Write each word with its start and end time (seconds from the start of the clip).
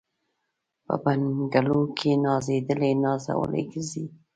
په 0.85 0.93
بنګلو 1.03 1.81
کي 1.97 2.11
نازېدلي 2.23 2.91
نازولي 3.03 3.63
ګرځي 3.71 4.05